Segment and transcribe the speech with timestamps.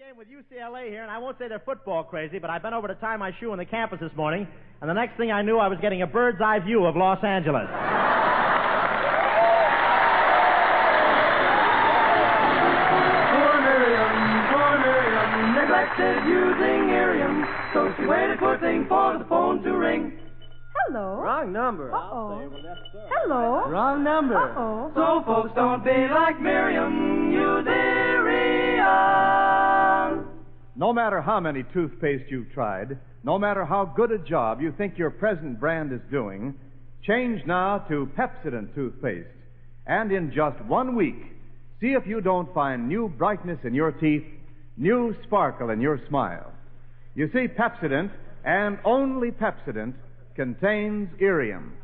[0.00, 2.88] game with UCLA here, and I won't say they're football crazy, but I bent over
[2.88, 4.48] to tie my shoe on the campus this morning,
[4.80, 7.22] and the next thing I knew, I was getting a bird's eye view of Los
[7.22, 7.68] Angeles.
[13.28, 14.14] Poor Miriam,
[14.80, 17.44] Miriam, neglected using Irium.
[17.74, 20.18] So she waited, poor thing, for the phone to ring.
[20.86, 21.20] Hello.
[21.20, 21.94] Wrong number.
[21.94, 22.48] Uh-oh.
[23.10, 23.68] Hello.
[23.68, 24.38] Wrong number.
[24.38, 24.92] Uh-oh.
[24.94, 27.89] So folks don't be like Miriam, use Irium.
[30.80, 34.96] No matter how many toothpaste you've tried, no matter how good a job you think
[34.96, 36.54] your present brand is doing,
[37.06, 39.28] change now to Pepsodent toothpaste.
[39.86, 41.22] And in just one week,
[41.82, 44.24] see if you don't find new brightness in your teeth,
[44.78, 46.50] new sparkle in your smile.
[47.14, 48.10] You see, Pepsodent,
[48.46, 49.92] and only Pepsodent,
[50.34, 51.74] contains Irium,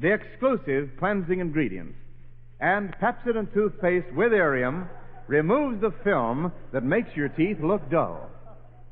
[0.00, 1.94] the exclusive cleansing ingredient.
[2.58, 4.88] And Pepsodent toothpaste with Irium
[5.26, 8.30] removes the film that makes your teeth look dull.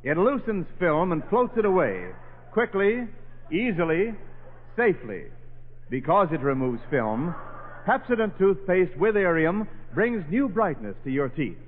[0.05, 2.11] It loosens film and floats it away
[2.53, 3.09] quickly,
[3.51, 4.15] easily,
[4.77, 5.25] safely.
[5.91, 7.35] Because it removes film,
[7.87, 11.59] Pepsodent toothpaste with Irium brings new brightness to your teeth.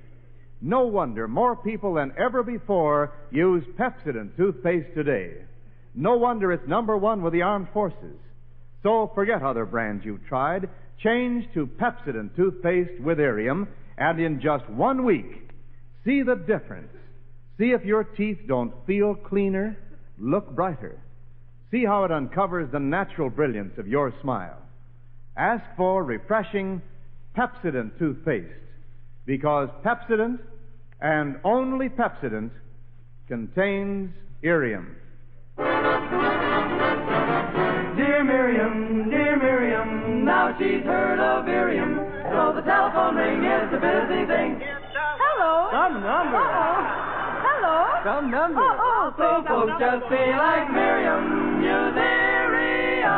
[0.61, 5.33] No wonder more people than ever before use Pepsodent toothpaste today.
[5.93, 8.19] No wonder it's number one with the armed forces.
[8.83, 10.69] So forget other brands you've tried.
[11.03, 15.49] Change to Pepsodent toothpaste with Irium, and in just one week,
[16.05, 16.93] see the difference.
[17.57, 19.77] See if your teeth don't feel cleaner,
[20.19, 20.99] look brighter.
[21.71, 24.57] See how it uncovers the natural brilliance of your smile.
[25.35, 26.81] Ask for refreshing
[27.35, 28.47] Pepsodent toothpaste
[29.25, 30.39] because Pepsodent
[31.01, 32.51] and only Pepsodent
[33.27, 34.11] contains
[34.41, 34.95] Irium.
[37.97, 41.97] Dear Miriam, dear Miriam, now she's heard of Irium.
[42.31, 44.61] So the telephone ring is a busy thing.
[44.61, 45.69] Hello.
[45.71, 46.37] Some number.
[46.37, 47.07] Uh-oh.
[47.43, 47.96] Hello.
[48.07, 48.61] Some number.
[48.61, 49.11] Uh-oh.
[49.17, 53.11] So folks just be like Miriam, use Irium.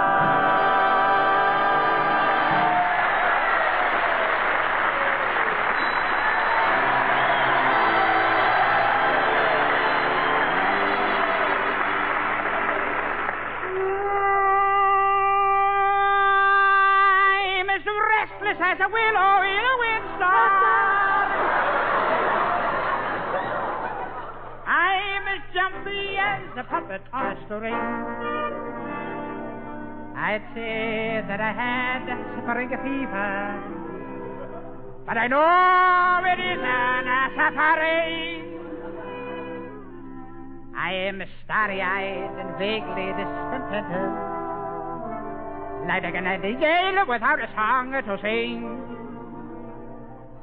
[17.62, 20.80] I'm as restless as a willow in a windstorm.
[24.70, 27.74] I'm as jumpy as a puppet on a string.
[30.20, 33.64] I'd say that I had a spring fever,
[35.08, 38.44] but I know it isn't a safari.
[40.76, 44.12] I am starry-eyed and vaguely discontented
[45.88, 48.68] like a nightingale without a song to sing.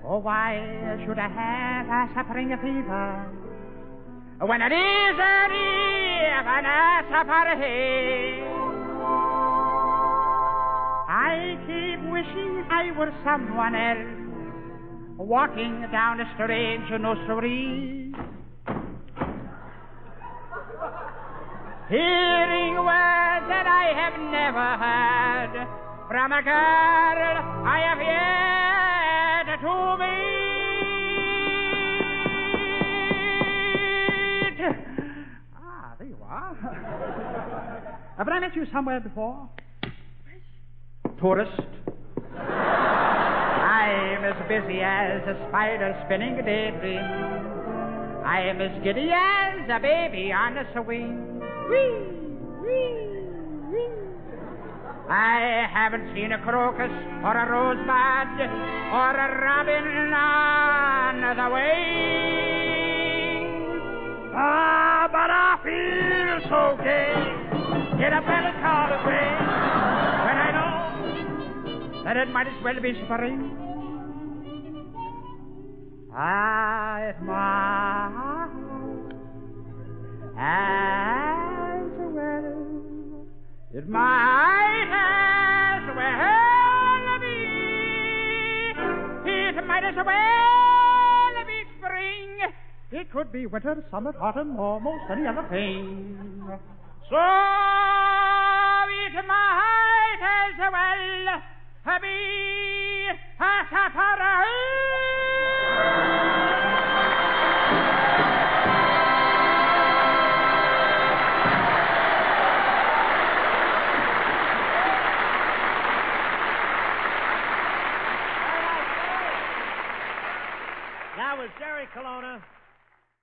[0.02, 3.45] Oh, why should I have a suffering fever
[4.40, 8.42] when it isn't even a safari?
[11.08, 18.12] I keep wishing I were someone else, walking down a strange nursery.
[21.88, 25.66] Hearing words that I have never heard
[26.08, 28.45] from a girl I have yet
[38.26, 39.48] Have I met you somewhere before?
[41.20, 41.62] Tourist.
[42.36, 46.98] I'm as busy as a spider spinning a daydream.
[48.26, 51.38] I am as giddy as a baby on a swing.
[51.70, 52.02] Whee,
[52.66, 53.30] whee,
[53.70, 53.94] whee.
[55.08, 56.90] I haven't seen a crocus
[57.22, 58.40] or a rosebud
[58.90, 62.74] or a robin on the wing.
[64.34, 67.05] Ah, but I feel so gay.
[67.98, 69.26] Get up and call away
[70.26, 73.56] when I know that it might as well be spring.
[76.12, 78.52] Ah, it might
[80.38, 83.26] as well.
[83.72, 87.36] It might as well be.
[89.30, 92.52] It might as well be spring.
[92.92, 96.16] It could be winter, summer, autumn, almost most any other thing.
[97.08, 97.14] So
[99.06, 101.40] it might as well
[102.02, 103.08] be
[103.38, 104.55] a safari.